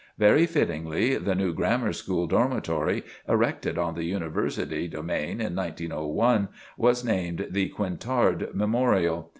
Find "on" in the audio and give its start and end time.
3.77-3.93